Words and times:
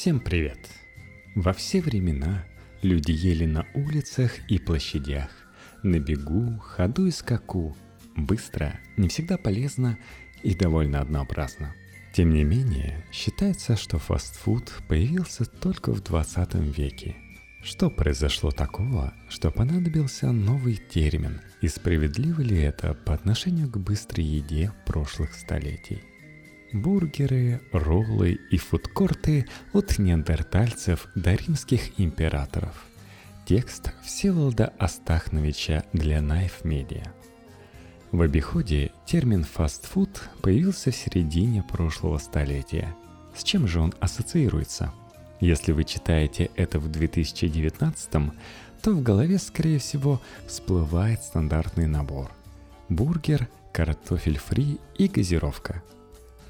Всем 0.00 0.18
привет! 0.18 0.58
Во 1.34 1.52
все 1.52 1.82
времена 1.82 2.46
люди 2.80 3.12
ели 3.12 3.44
на 3.44 3.66
улицах 3.74 4.32
и 4.48 4.58
площадях, 4.58 5.28
на 5.82 5.98
бегу, 5.98 6.58
ходу 6.58 7.04
и 7.04 7.10
скаку, 7.10 7.76
быстро, 8.16 8.80
не 8.96 9.08
всегда 9.08 9.36
полезно 9.36 9.98
и 10.42 10.54
довольно 10.54 11.02
однообразно. 11.02 11.74
Тем 12.14 12.32
не 12.32 12.44
менее, 12.44 13.04
считается, 13.12 13.76
что 13.76 13.98
фастфуд 13.98 14.72
появился 14.88 15.44
только 15.44 15.92
в 15.92 16.02
20 16.02 16.54
веке. 16.78 17.16
Что 17.62 17.90
произошло 17.90 18.50
такого, 18.52 19.12
что 19.28 19.50
понадобился 19.50 20.32
новый 20.32 20.76
термин, 20.76 21.42
и 21.60 21.68
справедливо 21.68 22.40
ли 22.40 22.56
это 22.56 22.94
по 22.94 23.12
отношению 23.12 23.68
к 23.68 23.76
быстрой 23.76 24.24
еде 24.24 24.72
прошлых 24.86 25.34
столетий? 25.34 26.00
Бургеры, 26.72 27.60
роллы 27.72 28.38
и 28.50 28.56
фудкорты 28.56 29.46
от 29.72 29.98
неандертальцев 29.98 31.08
до 31.14 31.34
римских 31.34 31.98
императоров. 31.98 32.86
Текст 33.46 33.92
Всеволода 34.02 34.72
Астахновича 34.78 35.84
для 35.92 36.18
Knife 36.18 36.62
Media. 36.62 37.08
В 38.12 38.22
обиходе 38.22 38.92
термин 39.06 39.44
фастфуд 39.44 40.28
появился 40.42 40.90
в 40.90 40.96
середине 40.96 41.62
прошлого 41.62 42.18
столетия. 42.18 42.94
С 43.34 43.44
чем 43.44 43.66
же 43.66 43.80
он 43.80 43.94
ассоциируется? 44.00 44.92
Если 45.40 45.72
вы 45.72 45.84
читаете 45.84 46.50
это 46.56 46.78
в 46.78 46.90
2019, 46.90 48.10
то 48.82 48.90
в 48.90 49.02
голове, 49.02 49.38
скорее 49.38 49.78
всего, 49.78 50.20
всплывает 50.46 51.22
стандартный 51.22 51.86
набор. 51.86 52.30
Бургер, 52.88 53.48
картофель 53.72 54.38
фри 54.38 54.78
и 54.96 55.06
газировка– 55.06 55.82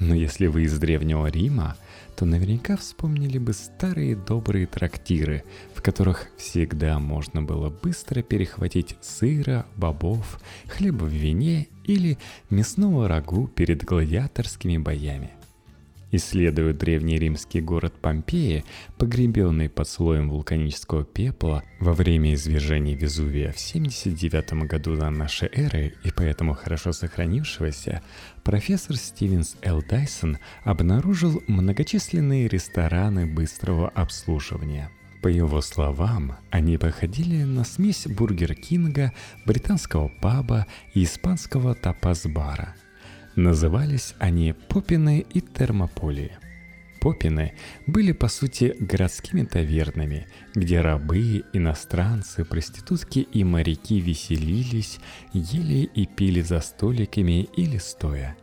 но 0.00 0.14
если 0.14 0.46
вы 0.46 0.62
из 0.62 0.78
Древнего 0.78 1.26
Рима, 1.28 1.76
то 2.16 2.24
наверняка 2.24 2.76
вспомнили 2.76 3.38
бы 3.38 3.52
старые 3.52 4.16
добрые 4.16 4.66
трактиры, 4.66 5.44
в 5.74 5.82
которых 5.82 6.26
всегда 6.36 6.98
можно 6.98 7.42
было 7.42 7.70
быстро 7.70 8.22
перехватить 8.22 8.96
сыра, 9.00 9.66
бобов, 9.76 10.40
хлеба 10.66 11.04
в 11.04 11.12
вине 11.12 11.68
или 11.84 12.18
мясного 12.50 13.08
рагу 13.08 13.46
перед 13.46 13.84
гладиаторскими 13.84 14.78
боями– 14.78 15.30
исследуют 16.10 16.78
древний 16.78 17.18
римский 17.18 17.60
город 17.60 17.94
Помпеи, 18.00 18.64
погребенный 18.98 19.68
под 19.68 19.88
слоем 19.88 20.30
вулканического 20.30 21.04
пепла 21.04 21.62
во 21.78 21.92
время 21.92 22.34
извержения 22.34 22.96
Везувия 22.96 23.52
в 23.52 23.58
79 23.58 24.66
году 24.68 24.96
до 24.96 25.10
нашей 25.10 25.48
эры 25.52 25.94
и 26.04 26.10
поэтому 26.10 26.54
хорошо 26.54 26.92
сохранившегося, 26.92 28.02
профессор 28.42 28.96
Стивенс 28.96 29.56
Л. 29.62 29.82
Дайсон 29.88 30.38
обнаружил 30.64 31.42
многочисленные 31.46 32.48
рестораны 32.48 33.26
быстрого 33.26 33.88
обслуживания– 33.88 34.90
по 35.22 35.28
его 35.28 35.60
словам, 35.60 36.38
они 36.50 36.78
походили 36.78 37.42
на 37.42 37.64
смесь 37.64 38.06
Бургер 38.06 38.54
Кинга, 38.54 39.12
британского 39.44 40.08
паба 40.08 40.66
и 40.94 41.04
испанского 41.04 41.74
тапас-бара– 41.74 42.74
Назывались 43.36 44.14
они 44.18 44.54
Попины 44.68 45.24
и 45.32 45.40
Термополии. 45.40 46.32
Попины 47.00 47.54
были 47.86 48.10
по 48.10 48.28
сути 48.28 48.74
городскими 48.80 49.44
тавернами, 49.44 50.26
где 50.54 50.80
рабы, 50.80 51.44
иностранцы, 51.52 52.44
проститутки 52.44 53.20
и 53.20 53.44
моряки 53.44 54.00
веселились, 54.00 54.98
ели 55.32 55.88
и 55.94 56.06
пили 56.06 56.42
за 56.42 56.60
столиками 56.60 57.48
или 57.56 57.78
стоя. 57.78 58.36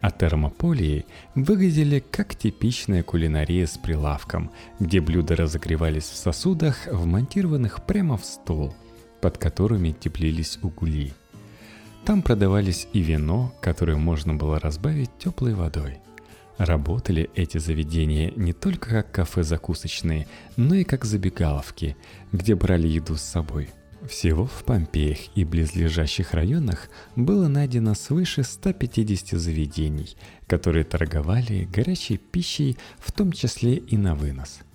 А 0.00 0.10
термополии 0.12 1.04
выглядели 1.34 1.98
как 1.98 2.36
типичная 2.36 3.02
кулинария 3.02 3.66
с 3.66 3.76
прилавком, 3.76 4.52
где 4.78 5.00
блюда 5.00 5.36
разогревались 5.36 6.04
в 6.04 6.16
сосудах, 6.16 6.86
вмонтированных 6.86 7.84
прямо 7.84 8.16
в 8.16 8.24
стол, 8.24 8.74
под 9.20 9.36
которыми 9.38 9.90
теплились 9.90 10.58
угли– 10.62 11.12
там 12.04 12.22
продавались 12.22 12.88
и 12.92 13.00
вино, 13.00 13.54
которое 13.60 13.96
можно 13.96 14.34
было 14.34 14.58
разбавить 14.58 15.10
теплой 15.18 15.54
водой. 15.54 15.98
Работали 16.58 17.30
эти 17.34 17.58
заведения 17.58 18.32
не 18.36 18.52
только 18.52 18.90
как 18.90 19.12
кафе-закусочные, 19.12 20.26
но 20.56 20.74
и 20.74 20.84
как 20.84 21.04
забегаловки, 21.04 21.96
где 22.32 22.54
брали 22.54 22.86
еду 22.86 23.16
с 23.16 23.22
собой. 23.22 23.70
Всего 24.08 24.46
в 24.46 24.64
Помпеях 24.64 25.18
и 25.34 25.44
близлежащих 25.44 26.32
районах 26.32 26.88
было 27.16 27.48
найдено 27.48 27.94
свыше 27.94 28.44
150 28.44 29.38
заведений, 29.38 30.16
которые 30.46 30.84
торговали 30.84 31.68
горячей 31.70 32.16
пищей, 32.16 32.78
в 32.98 33.12
том 33.12 33.32
числе 33.32 33.76
и 33.76 33.96
на 33.96 34.14
вынос– 34.14 34.60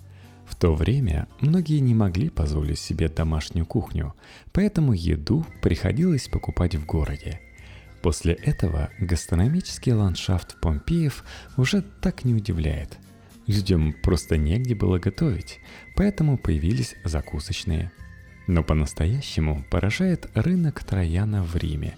в 0.46 0.54
то 0.54 0.74
время 0.74 1.28
многие 1.40 1.80
не 1.80 1.94
могли 1.94 2.30
позволить 2.30 2.78
себе 2.78 3.08
домашнюю 3.08 3.66
кухню, 3.66 4.14
поэтому 4.52 4.92
еду 4.92 5.44
приходилось 5.60 6.28
покупать 6.28 6.74
в 6.74 6.86
городе. 6.86 7.40
После 8.02 8.34
этого 8.34 8.90
гастрономический 9.00 9.92
ландшафт 9.92 10.60
Помпеев 10.60 11.24
уже 11.56 11.82
так 12.00 12.24
не 12.24 12.34
удивляет. 12.34 12.98
Людям 13.46 13.94
просто 14.02 14.36
негде 14.36 14.74
было 14.74 14.98
готовить, 14.98 15.58
поэтому 15.96 16.38
появились 16.38 16.94
закусочные. 17.04 17.90
Но 18.46 18.62
по-настоящему 18.62 19.64
поражает 19.70 20.30
рынок 20.34 20.84
Трояна 20.84 21.42
в 21.42 21.56
Риме. 21.56 21.96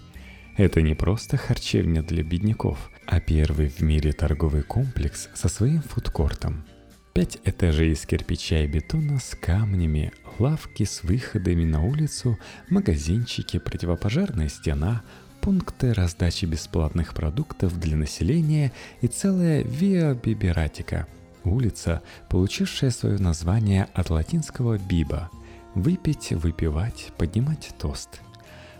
Это 0.57 0.81
не 0.81 0.95
просто 0.95 1.37
харчевня 1.37 2.01
для 2.01 2.23
бедняков, 2.23 2.89
а 3.05 3.19
первый 3.19 3.69
в 3.69 3.81
мире 3.81 4.11
торговый 4.11 4.63
комплекс 4.63 5.29
со 5.35 5.47
своим 5.47 5.81
фудкортом– 5.81 6.65
Пять 7.13 7.39
этажей 7.43 7.91
из 7.91 8.05
кирпича 8.05 8.59
и 8.63 8.67
бетона 8.67 9.19
с 9.19 9.35
камнями, 9.35 10.13
лавки 10.37 10.83
с 10.83 11.03
выходами 11.03 11.65
на 11.65 11.83
улицу, 11.83 12.37
магазинчики, 12.69 13.59
противопожарная 13.59 14.47
стена, 14.47 15.03
пункты 15.41 15.93
раздачи 15.93 16.45
бесплатных 16.45 17.13
продуктов 17.13 17.79
для 17.79 17.97
населения 17.97 18.71
и 19.01 19.07
целая 19.07 19.63
Виа 19.63 20.13
Бибератика– 20.13 21.07
улица, 21.43 22.01
получившая 22.29 22.91
свое 22.91 23.17
название 23.17 23.87
от 23.93 24.09
латинского 24.09 24.77
«биба»– 24.77 25.29
выпить, 25.75 26.31
выпивать, 26.31 27.11
поднимать 27.17 27.71
тост– 27.79 28.21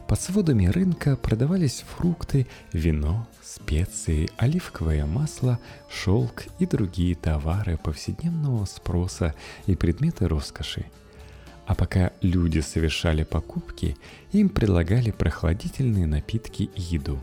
под 0.09 0.19
сводами 0.19 0.65
рынка 0.65 1.15
продавались 1.15 1.85
фрукты, 1.87 2.47
вино, 2.73 3.27
специи, 3.43 4.27
оливковое 4.37 5.05
масло, 5.05 5.59
шелк 5.87 6.45
и 6.57 6.65
другие 6.65 7.13
товары 7.13 7.77
повседневного 7.77 8.65
спроса 8.65 9.35
и 9.67 9.75
предметы 9.75 10.27
роскоши. 10.27 10.85
А 11.67 11.75
пока 11.75 12.11
люди 12.23 12.59
совершали 12.59 13.21
покупки, 13.21 13.97
им 14.31 14.49
предлагали 14.49 15.11
прохладительные 15.11 16.07
напитки 16.07 16.63
и 16.63 16.81
еду. 16.81 17.19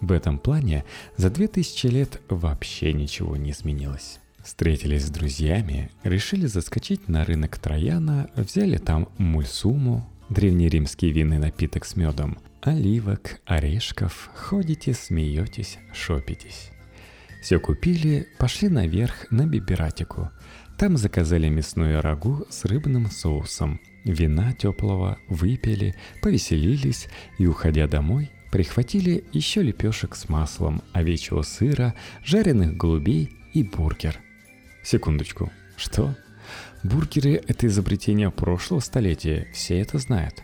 В 0.00 0.10
этом 0.12 0.38
плане 0.38 0.86
за 1.18 1.28
2000 1.28 1.86
лет 1.88 2.22
вообще 2.30 2.94
ничего 2.94 3.36
не 3.36 3.50
изменилось. 3.50 4.20
Встретились 4.42 5.04
с 5.04 5.10
друзьями, 5.10 5.90
решили 6.02 6.46
заскочить 6.46 7.08
на 7.08 7.26
рынок 7.26 7.58
Трояна, 7.58 8.30
взяли 8.36 8.78
там 8.78 9.10
мульсуму, 9.18 10.09
древнеримский 10.30 11.10
винный 11.10 11.38
напиток 11.38 11.84
с 11.84 11.96
медом, 11.96 12.38
оливок, 12.62 13.40
орешков, 13.44 14.30
ходите, 14.34 14.94
смеетесь, 14.94 15.78
шопитесь. 15.92 16.70
Все 17.42 17.58
купили, 17.58 18.28
пошли 18.38 18.68
наверх 18.68 19.30
на 19.30 19.46
бибератику. 19.46 20.30
Там 20.78 20.96
заказали 20.96 21.48
мясную 21.48 22.00
рагу 22.00 22.46
с 22.48 22.64
рыбным 22.64 23.10
соусом, 23.10 23.80
вина 24.04 24.52
теплого, 24.52 25.18
выпили, 25.28 25.94
повеселились 26.22 27.08
и, 27.38 27.46
уходя 27.46 27.86
домой, 27.86 28.30
прихватили 28.50 29.24
еще 29.32 29.62
лепешек 29.62 30.14
с 30.14 30.28
маслом, 30.28 30.82
овечьего 30.92 31.42
сыра, 31.42 31.94
жареных 32.24 32.76
голубей 32.76 33.30
и 33.52 33.62
бургер. 33.62 34.18
Секундочку, 34.82 35.50
что? 35.76 36.14
Бургеры– 36.82 37.42
это 37.46 37.66
изобретение 37.66 38.30
прошлого 38.30 38.80
столетия, 38.80 39.46
все 39.52 39.80
это 39.80 39.98
знают. 39.98 40.42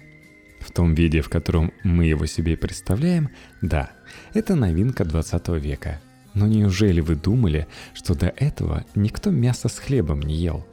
В 0.61 0.71
том 0.71 0.95
виде, 0.95 1.23
в 1.23 1.31
котором 1.31 1.73
мы 1.83 2.05
его 2.05 2.27
себе 2.27 2.59
представляем, 2.59 3.31
да, 3.63 3.91
это 4.35 4.55
новинка 4.55 5.05
20 5.05 5.49
века. 5.61 6.01
Но 6.35 6.47
неужели 6.47 7.01
вы 7.01 7.15
думали, 7.15 7.67
что 7.95 8.15
до 8.15 8.27
этого 8.37 8.85
никто 8.95 9.31
мясо 9.31 9.69
с 9.69 9.79
хлебом 9.79 10.21
не 10.21 10.35
ел? 10.35 10.67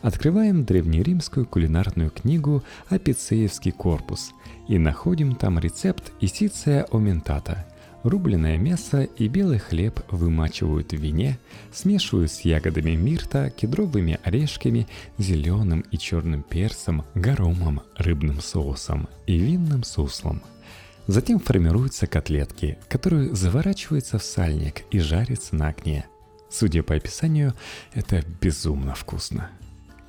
Открываем 0.00 0.64
древнеримскую 0.64 1.44
кулинарную 1.44 2.10
книгу 2.10 2.64
«Апицеевский 2.88 3.72
корпус» 3.72 4.32
и 4.68 4.78
находим 4.78 5.34
там 5.34 5.58
рецепт 5.58 6.12
исиция 6.20 6.86
оментата– 6.90 7.66
Рубленое 8.04 8.58
мясо 8.58 9.04
и 9.04 9.28
белый 9.28 9.58
хлеб 9.58 9.98
вымачивают 10.10 10.92
в 10.92 10.96
вине, 10.96 11.38
смешивают 11.72 12.30
с 12.30 12.42
ягодами 12.42 12.90
мирта, 12.90 13.48
кедровыми 13.48 14.20
орешками, 14.22 14.86
зеленым 15.16 15.80
и 15.90 15.96
черным 15.96 16.42
перцем, 16.42 17.06
горомом, 17.14 17.80
рыбным 17.96 18.42
соусом 18.42 19.08
и 19.26 19.38
винным 19.38 19.84
суслом. 19.84 20.42
Затем 21.06 21.40
формируются 21.40 22.06
котлетки, 22.06 22.76
которые 22.88 23.34
заворачиваются 23.34 24.18
в 24.18 24.22
сальник 24.22 24.82
и 24.90 24.98
жарятся 24.98 25.56
на 25.56 25.68
огне. 25.68 26.04
Судя 26.50 26.82
по 26.82 26.94
описанию, 26.94 27.54
это 27.94 28.22
безумно 28.38 28.94
вкусно. 28.94 29.48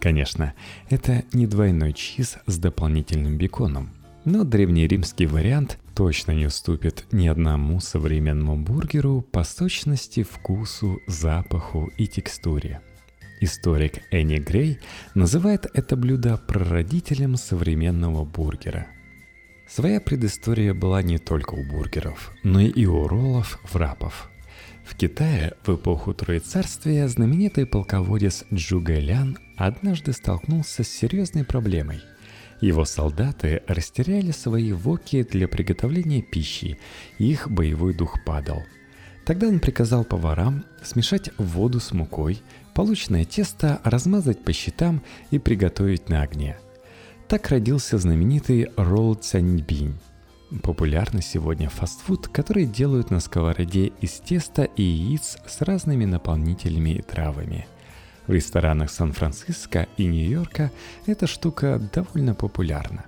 Конечно, 0.02 0.54
это 0.90 1.24
не 1.32 1.48
двойной 1.48 1.94
чиз 1.94 2.40
с 2.46 2.58
дополнительным 2.58 3.38
беконом, 3.38 3.92
но 4.26 4.44
древнеримский 4.44 5.28
вариант 5.28 5.80
точно 5.96 6.34
не 6.34 6.48
уступит 6.48 7.06
ни 7.12 7.28
одному 7.28 7.80
современному 7.80 8.58
бургеру 8.58 9.22
по 9.22 9.44
сочности, 9.44 10.24
вкусу, 10.24 11.00
запаху 11.08 11.90
и 11.98 12.06
текстуре. 12.06 12.82
Историк 13.40 14.02
Энни 14.12 14.38
Грей 14.38 14.80
называет 15.14 15.68
это 15.74 15.96
блюдо 15.96 16.38
прародителем 16.38 17.38
современного 17.38 18.26
бургера. 18.26 18.88
Своя 19.68 20.00
предыстория 20.00 20.74
была 20.74 21.02
не 21.02 21.18
только 21.18 21.56
у 21.56 21.64
бургеров, 21.64 22.32
но 22.44 22.60
и 22.60 22.86
у 22.86 23.08
роллов, 23.08 23.60
врапов. 23.72 24.30
В 24.86 24.96
Китае 24.96 25.54
в 25.66 25.76
эпоху 25.76 26.14
Троецарствия 26.14 27.08
знаменитый 27.08 27.66
полководец 27.66 28.46
Джугэлян 28.54 29.40
однажды 29.58 30.14
столкнулся 30.14 30.84
с 30.84 30.88
серьезной 30.88 31.46
проблемой– 31.46 32.02
его 32.62 32.86
солдаты 32.86 33.64
растеряли 33.68 34.32
свои 34.32 34.72
воки 34.72 35.24
для 35.24 35.48
приготовления 35.48 36.22
пищи, 36.22 36.80
их 37.18 37.50
боевой 37.50 37.94
дух 37.94 38.24
падал. 38.26 38.64
Тогда 39.26 39.48
он 39.48 39.60
приказал 39.60 40.04
поварам 40.04 40.66
смешать 40.84 41.32
воду 41.38 41.80
с 41.80 41.92
мукой, 41.92 42.42
полученное 42.74 43.26
тесто 43.26 43.82
размазать 43.84 44.44
по 44.44 44.54
щитам 44.54 45.02
и 45.32 45.40
приготовить 45.40 46.10
на 46.10 46.22
огне. 46.22 46.58
Так 47.28 47.50
родился 47.50 47.98
знаменитый 47.98 48.68
ролл 48.78 49.16
цяньбинь. 49.16 49.96
Популярный 50.62 51.24
сегодня 51.24 51.70
фастфуд, 51.70 52.28
который 52.28 52.66
делают 52.66 53.10
на 53.10 53.20
сковороде 53.20 53.88
из 54.00 54.12
теста 54.20 54.64
и 54.64 54.84
яиц 54.84 55.38
с 55.48 55.62
разными 55.62 56.06
наполнителями 56.06 56.92
и 56.92 57.02
травами– 57.02 57.68
в 58.28 58.32
ресторанах 58.32 58.90
Сан-Франциско 58.90 59.88
и 59.98 60.06
Нью-Йорка 60.06 60.72
эта 61.06 61.28
штука 61.28 61.82
довольно 61.94 62.34
популярна. 62.34 63.06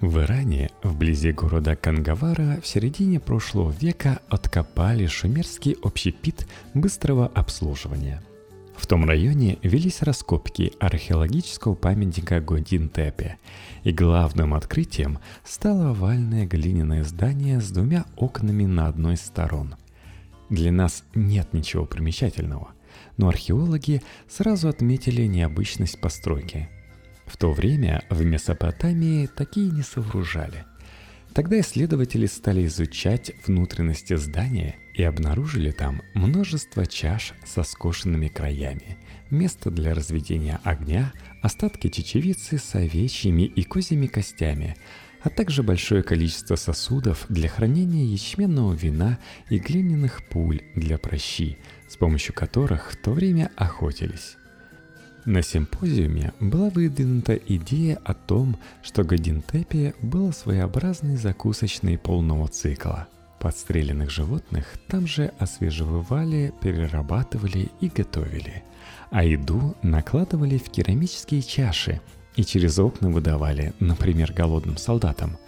В 0.00 0.18
Иране, 0.18 0.70
вблизи 0.82 1.32
города 1.32 1.74
Кангавара, 1.74 2.60
в 2.62 2.66
середине 2.66 3.18
прошлого 3.18 3.70
века 3.70 4.20
откопали 4.28 5.06
шумерский 5.06 5.76
общепит 5.82 6.46
быстрого 6.74 7.28
обслуживания. 7.28 8.22
В 8.76 8.86
том 8.86 9.06
районе 9.06 9.58
велись 9.62 10.02
раскопки 10.02 10.74
археологического 10.78 11.74
памятника 11.74 12.42
Годин-Тепе, 12.42 13.38
и 13.84 13.90
главным 13.90 14.52
открытием 14.52 15.18
стало 15.44 15.90
овальное 15.90 16.46
глиняное 16.46 17.02
здание 17.02 17.62
с 17.62 17.70
двумя 17.70 18.04
окнами 18.16 18.66
на 18.66 18.88
одной 18.88 19.14
из 19.14 19.22
сторон. 19.22 19.76
Для 20.50 20.70
нас 20.70 21.04
нет 21.14 21.54
ничего 21.54 21.86
примечательного 21.86 22.75
но 23.16 23.28
археологи 23.28 24.02
сразу 24.28 24.68
отметили 24.68 25.22
необычность 25.26 26.00
постройки. 26.00 26.68
В 27.26 27.36
то 27.36 27.52
время 27.52 28.04
в 28.08 28.24
Месопотамии 28.24 29.26
такие 29.26 29.70
не 29.70 29.82
сооружали. 29.82 30.64
Тогда 31.34 31.60
исследователи 31.60 32.24
стали 32.24 32.64
изучать 32.64 33.32
внутренности 33.46 34.16
здания 34.16 34.76
и 34.94 35.02
обнаружили 35.02 35.70
там 35.70 36.00
множество 36.14 36.86
чаш 36.86 37.34
со 37.44 37.62
скошенными 37.62 38.28
краями, 38.28 38.96
место 39.30 39.70
для 39.70 39.92
разведения 39.92 40.58
огня, 40.64 41.12
остатки 41.42 41.88
чечевицы 41.88 42.56
с 42.56 42.74
овечьими 42.74 43.42
и 43.42 43.64
козьими 43.64 44.06
костями, 44.06 44.76
а 45.26 45.28
также 45.28 45.64
большое 45.64 46.04
количество 46.04 46.54
сосудов 46.54 47.26
для 47.28 47.48
хранения 47.48 48.04
ячменного 48.04 48.74
вина 48.74 49.18
и 49.50 49.58
глиняных 49.58 50.24
пуль 50.28 50.62
для 50.76 50.98
прощи, 50.98 51.58
с 51.88 51.96
помощью 51.96 52.32
которых 52.32 52.92
в 52.92 52.96
то 52.96 53.10
время 53.10 53.50
охотились. 53.56 54.36
На 55.24 55.42
симпозиуме 55.42 56.32
была 56.38 56.70
выдвинута 56.70 57.34
идея 57.34 57.98
о 58.04 58.14
том, 58.14 58.56
что 58.84 59.02
Гадинтепе 59.02 59.96
было 60.00 60.30
своеобразной 60.30 61.16
закусочной 61.16 61.98
полного 61.98 62.46
цикла. 62.46 63.08
Подстреленных 63.40 64.10
животных 64.10 64.74
там 64.86 65.08
же 65.08 65.32
освежевывали, 65.40 66.54
перерабатывали 66.62 67.68
и 67.80 67.88
готовили, 67.88 68.62
а 69.10 69.24
еду 69.24 69.76
накладывали 69.82 70.56
в 70.56 70.70
керамические 70.70 71.42
чаши 71.42 72.00
и 72.36 72.44
через 72.44 72.78
окна 72.78 73.10
выдавали, 73.10 73.72
например, 73.80 74.32
голодным 74.32 74.76
солдатам. 74.76 75.38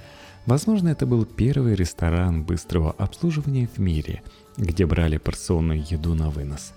Возможно, 0.46 0.88
это 0.88 1.06
был 1.06 1.24
первый 1.24 1.74
ресторан 1.74 2.42
быстрого 2.42 2.92
обслуживания 2.92 3.68
в 3.74 3.78
мире– 3.78 4.22
где 4.58 4.86
брали 4.86 5.16
порционную 5.16 5.84
еду 5.88 6.14
на 6.14 6.30
вынос. 6.30 6.74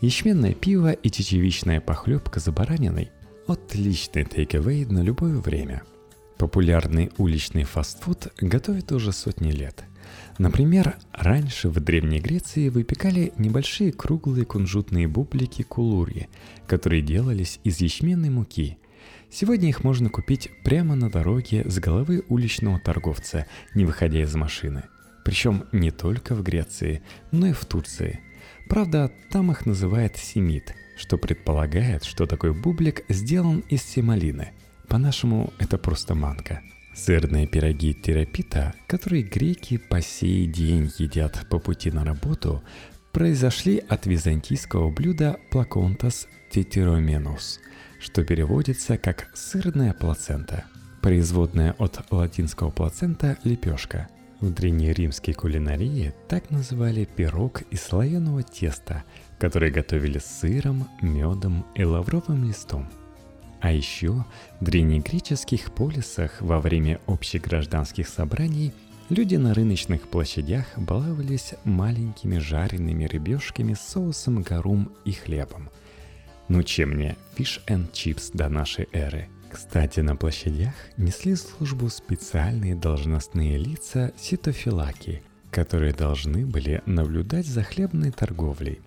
Ячменное 0.00 0.52
пиво 0.52 0.92
и 0.92 1.10
чечевичная 1.10 1.80
похлебка 1.80 2.40
за 2.40 2.52
бараниной– 2.52 3.10
отличный 3.46 4.24
тейк-эвей 4.24 4.84
на 4.86 5.00
любое 5.00 5.36
время. 5.38 5.82
Популярный 6.38 7.10
уличный 7.18 7.64
фастфуд 7.64 8.32
готовят 8.40 8.92
уже 8.92 9.12
сотни 9.12 9.52
лет. 9.52 9.84
Например, 10.38 10.96
раньше 11.12 11.68
в 11.68 11.78
Древней 11.80 12.18
Греции 12.18 12.70
выпекали 12.70 13.32
небольшие 13.36 13.92
круглые 13.92 14.46
кунжутные 14.46 15.06
бублики 15.06 15.62
кулурьи, 15.62 16.28
которые 16.66 17.02
делались 17.02 17.60
из 17.62 17.80
ячменной 17.80 18.30
муки. 18.30 18.78
Сегодня 19.30 19.68
их 19.68 19.84
можно 19.84 20.08
купить 20.08 20.50
прямо 20.64 20.94
на 20.94 21.08
дороге 21.10 21.68
с 21.68 21.78
головы 21.78 22.24
уличного 22.28 22.78
торговца, 22.80 23.46
не 23.74 23.84
выходя 23.84 24.22
из 24.22 24.34
машины– 24.34 24.84
причем 25.24 25.64
не 25.72 25.90
только 25.90 26.34
в 26.34 26.42
Греции, 26.42 27.02
но 27.30 27.46
и 27.48 27.52
в 27.52 27.64
Турции. 27.64 28.20
Правда, 28.68 29.12
там 29.30 29.50
их 29.50 29.66
называют 29.66 30.16
семит, 30.16 30.74
что 30.96 31.18
предполагает, 31.18 32.04
что 32.04 32.26
такой 32.26 32.52
бублик 32.52 33.04
сделан 33.08 33.60
из 33.68 33.82
семалины. 33.82 34.52
По-нашему, 34.88 35.52
это 35.58 35.78
просто 35.78 36.14
манка. 36.14 36.62
Сырные 36.94 37.46
пироги 37.46 37.94
терапита, 37.94 38.74
которые 38.86 39.22
греки 39.22 39.76
по 39.76 40.02
сей 40.02 40.46
день 40.46 40.90
едят 40.98 41.46
по 41.48 41.58
пути 41.58 41.90
на 41.90 42.04
работу, 42.04 42.62
произошли 43.12 43.78
от 43.78 44.06
византийского 44.06 44.90
блюда 44.90 45.38
плаконтас 45.50 46.26
тетероменус, 46.50 47.60
что 48.00 48.24
переводится 48.24 48.96
как 48.96 49.28
«сырная 49.34 49.92
плацента», 49.92 50.64
производная 51.02 51.74
от 51.78 52.10
латинского 52.10 52.70
плацента 52.70 53.36
«лепешка», 53.44 54.08
в 54.40 54.50
древнеримской 54.50 55.34
кулинарии 55.34 56.14
так 56.26 56.50
называли 56.50 57.04
пирог 57.04 57.60
из 57.70 57.82
слоеного 57.82 58.42
теста, 58.42 59.04
который 59.38 59.70
готовили 59.70 60.18
с 60.18 60.24
сыром, 60.24 60.88
медом 61.02 61.66
и 61.74 61.84
лавровым 61.84 62.44
листом. 62.44 62.88
А 63.60 63.70
еще 63.70 64.24
в 64.60 64.64
древнегреческих 64.64 65.72
полисах 65.72 66.40
во 66.40 66.58
время 66.58 67.00
общегражданских 67.06 68.08
собраний 68.08 68.72
люди 69.10 69.36
на 69.36 69.52
рыночных 69.52 70.08
площадях 70.08 70.64
баловались 70.78 71.52
маленькими 71.64 72.38
жареными 72.38 73.04
рыбешками 73.04 73.74
с 73.74 73.80
соусом 73.80 74.40
гарум 74.40 74.90
и 75.04 75.12
хлебом. 75.12 75.68
Ну 76.50 76.62
чем 76.62 76.98
не 76.98 77.16
fish 77.36 77.64
and 77.68 77.90
chips 77.92 78.30
до 78.34 78.50
нашей 78.50 78.86
эры– 78.92 79.28
кстати, 79.50 79.98
на 79.98 80.14
площадях 80.14 80.74
несли 80.96 81.34
службу 81.34 81.88
специальные 81.88 82.76
должностные 82.76 83.58
лица 83.58 84.12
ситофилаки, 84.16 85.22
которые 85.50 85.92
должны 85.92 86.46
были 86.46 86.82
наблюдать 86.86 87.46
за 87.46 87.64
хлебной 87.64 88.12
торговлей. 88.12 88.80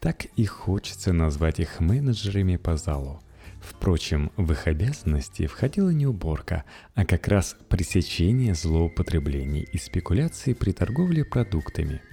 Так 0.00 0.26
и 0.36 0.44
хочется 0.44 1.14
назвать 1.14 1.60
их 1.60 1.80
менеджерами 1.80 2.56
по 2.56 2.76
залу. 2.76 3.22
Впрочем, 3.62 4.32
в 4.36 4.52
их 4.52 4.66
обязанности 4.66 5.46
входила 5.46 5.90
не 5.90 6.06
уборка, 6.06 6.64
а 6.94 7.06
как 7.06 7.28
раз 7.28 7.56
пресечение 7.70 8.54
злоупотреблений 8.54 9.62
и 9.62 9.78
спекуляций 9.78 10.54
при 10.54 10.72
торговле 10.72 11.24
продуктами– 11.24 12.02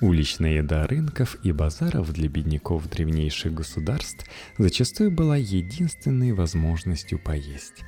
Уличная 0.00 0.58
еда 0.58 0.86
рынков 0.86 1.36
и 1.42 1.52
базаров 1.52 2.10
для 2.12 2.28
бедняков 2.28 2.88
древнейших 2.88 3.52
государств 3.52 4.24
зачастую 4.56 5.10
была 5.10 5.36
единственной 5.36 6.32
возможностью 6.32 7.18
поесть. 7.18 7.84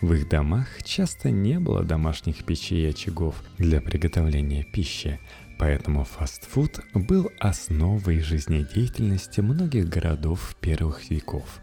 В 0.00 0.12
их 0.12 0.28
домах 0.28 0.68
часто 0.84 1.30
не 1.30 1.58
было 1.58 1.82
домашних 1.82 2.44
печей 2.44 2.84
и 2.84 2.90
очагов 2.90 3.42
для 3.58 3.80
приготовления 3.80 4.62
пищи, 4.62 5.18
поэтому 5.58 6.04
фастфуд 6.04 6.80
был 6.94 7.32
основой 7.40 8.20
жизнедеятельности 8.20 9.40
многих 9.40 9.88
городов 9.88 10.54
первых 10.60 11.10
веков. 11.10 11.60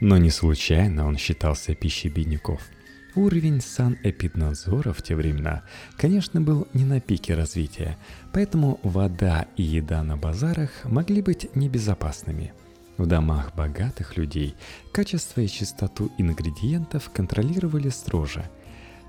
Но 0.00 0.16
не 0.16 0.30
случайно 0.30 1.06
он 1.06 1.16
считался 1.18 1.74
пищей 1.76 2.08
бедняков– 2.08 2.62
Уровень 3.16 3.62
санэпиднадзора 3.62 4.92
в 4.92 5.00
те 5.00 5.16
времена, 5.16 5.62
конечно, 5.96 6.38
был 6.42 6.68
не 6.74 6.84
на 6.84 7.00
пике 7.00 7.34
развития, 7.34 7.96
поэтому 8.30 8.78
вода 8.82 9.46
и 9.56 9.62
еда 9.62 10.02
на 10.02 10.18
базарах 10.18 10.70
могли 10.84 11.22
быть 11.22 11.48
небезопасными. 11.56 12.52
В 12.98 13.06
домах 13.06 13.54
богатых 13.54 14.18
людей 14.18 14.54
качество 14.92 15.40
и 15.40 15.48
чистоту 15.48 16.12
ингредиентов 16.18 17.08
контролировали 17.10 17.88
строже. 17.88 18.50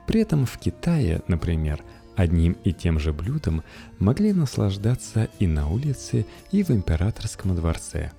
При 0.07 0.21
этом 0.21 0.45
в 0.45 0.57
Китае, 0.57 1.21
например, 1.27 1.83
одним 2.15 2.53
и 2.63 2.71
тем 2.71 2.99
же 2.99 3.11
блюдом 3.11 3.61
могли 3.99 4.31
наслаждаться 4.31 5.27
и 5.39 5.47
на 5.47 5.69
улице, 5.69 6.25
и 6.51 6.63
в 6.63 6.69
императорском 6.69 7.57
дворце. 7.57 8.13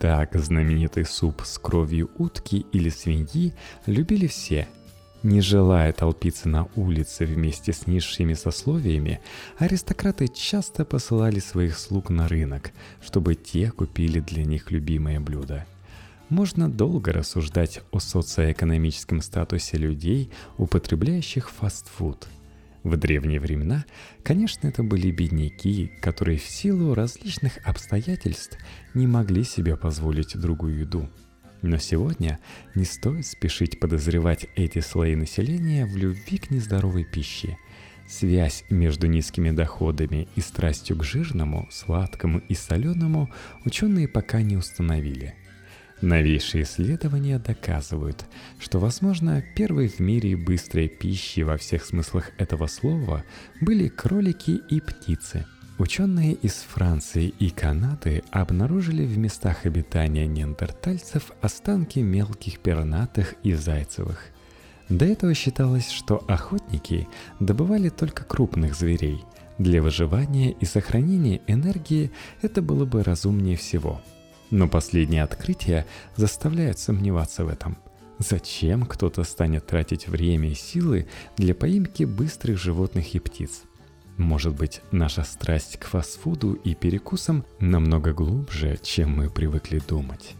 Так 0.00 0.34
знаменитый 0.34 1.04
суп 1.04 1.42
с 1.44 1.58
кровью 1.58 2.10
утки 2.18 2.66
или 2.72 2.88
свиньи 2.88 3.54
любили 3.86 4.26
все. 4.26 4.66
Не 5.22 5.40
желая 5.40 5.92
толпиться 5.92 6.48
на 6.48 6.68
улице 6.74 7.24
вместе 7.24 7.72
с 7.72 7.86
низшими 7.86 8.34
сословиями, 8.34 9.20
аристократы 9.58 10.28
часто 10.28 10.84
посылали 10.84 11.38
своих 11.38 11.78
слуг 11.78 12.10
на 12.10 12.26
рынок, 12.26 12.72
чтобы 13.00 13.36
те 13.36 13.70
купили 13.70 14.20
для 14.20 14.44
них 14.44 14.70
любимое 14.70 15.20
блюдо. 15.20 15.64
Можно 16.28 16.68
долго 16.68 17.12
рассуждать 17.12 17.82
о 17.92 18.00
социоэкономическом 18.00 19.20
статусе 19.22 19.76
людей, 19.76 20.30
употребляющих 20.58 21.50
фастфуд– 21.50 22.26
в 22.82 22.96
древние 22.96 23.38
времена, 23.38 23.84
конечно, 24.24 24.66
это 24.66 24.82
были 24.82 25.12
бедняки, 25.12 25.92
которые 26.00 26.38
в 26.38 26.44
силу 26.44 26.94
различных 26.94 27.58
обстоятельств 27.64 28.58
не 28.92 29.06
могли 29.06 29.44
себе 29.44 29.76
позволить 29.76 30.36
другую 30.36 30.80
еду. 30.80 31.08
Но 31.62 31.78
сегодня 31.78 32.38
не 32.74 32.84
стоит 32.84 33.26
спешить 33.26 33.80
подозревать 33.80 34.46
эти 34.56 34.80
слои 34.80 35.14
населения 35.14 35.86
в 35.86 35.96
любви 35.96 36.38
к 36.38 36.50
нездоровой 36.50 37.04
пище. 37.04 37.56
Связь 38.08 38.64
между 38.68 39.06
низкими 39.06 39.52
доходами 39.52 40.28
и 40.36 40.40
страстью 40.40 40.98
к 40.98 41.04
жирному, 41.04 41.68
сладкому 41.70 42.40
и 42.48 42.54
соленому 42.54 43.30
ученые 43.64 44.08
пока 44.08 44.42
не 44.42 44.56
установили– 44.56 45.34
Новейшие 46.02 46.64
исследования 46.64 47.38
доказывают, 47.38 48.26
что, 48.58 48.80
возможно, 48.80 49.40
первой 49.54 49.86
в 49.86 50.00
мире 50.00 50.36
быстрой 50.36 50.88
пищи 50.88 51.40
во 51.42 51.56
всех 51.56 51.84
смыслах 51.84 52.32
этого 52.38 52.66
слова 52.66 53.24
были 53.60 53.86
кролики 53.86 54.60
и 54.68 54.80
птицы. 54.80 55.46
Ученые 55.78 56.34
из 56.34 56.54
Франции 56.54 57.34
и 57.38 57.50
Канады 57.50 58.22
обнаружили 58.30 59.04
в 59.04 59.18
местах 59.18 59.66
обитания 59.66 60.26
неандертальцев 60.26 61.32
останки 61.40 61.98
мелких 61.98 62.60
пернатых 62.60 63.34
и 63.42 63.54
зайцевых. 63.54 64.26
До 64.88 65.04
этого 65.04 65.34
считалось, 65.34 65.90
что 65.90 66.22
охотники 66.28 67.08
добывали 67.40 67.88
только 67.88 68.24
крупных 68.24 68.74
зверей. 68.74 69.24
Для 69.58 69.82
выживания 69.82 70.52
и 70.52 70.64
сохранения 70.64 71.40
энергии 71.46 72.10
это 72.42 72.62
было 72.62 72.84
бы 72.84 73.02
разумнее 73.02 73.56
всего– 73.56 74.00
но 74.52 74.68
последние 74.68 75.22
открытия 75.22 75.86
заставляют 76.14 76.78
сомневаться 76.78 77.44
в 77.44 77.48
этом. 77.48 77.78
Зачем 78.18 78.84
кто-то 78.84 79.24
станет 79.24 79.66
тратить 79.66 80.06
время 80.06 80.50
и 80.50 80.54
силы 80.54 81.08
для 81.38 81.54
поимки 81.54 82.04
быстрых 82.04 82.58
животных 82.58 83.14
и 83.14 83.18
птиц? 83.18 83.62
Может 84.22 84.54
быть, 84.54 84.82
наша 84.92 85.24
страсть 85.24 85.78
к 85.78 85.84
фастфуду 85.84 86.52
и 86.52 86.76
перекусам 86.76 87.44
намного 87.58 88.12
глубже, 88.12 88.78
чем 88.80 89.16
мы 89.16 89.28
привыкли 89.28 89.80
думать. 89.80 90.36